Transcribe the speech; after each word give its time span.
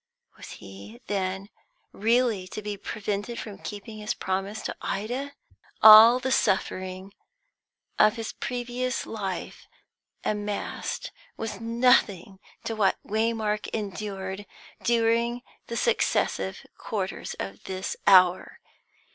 Was 0.35 0.53
he, 0.53 0.99
then, 1.05 1.49
really 1.91 2.47
to 2.47 2.63
be 2.63 2.75
prevented 2.75 3.39
from 3.39 3.59
keeping 3.59 3.99
his 3.99 4.15
promise 4.15 4.63
to 4.63 4.75
Ida? 4.81 5.33
All 5.83 6.17
the 6.19 6.31
suffering 6.31 7.13
of 7.99 8.15
his 8.15 8.33
previous 8.33 9.05
life 9.05 9.67
amassed 10.23 11.11
was 11.37 11.59
nothing 11.61 12.39
to 12.63 12.75
what 12.75 12.97
Waymark 13.05 13.67
endured 13.75 14.47
during 14.81 15.43
the 15.67 15.77
successive 15.77 16.65
quarters 16.79 17.35
of 17.39 17.65
this 17.65 17.95
hour. 18.07 18.59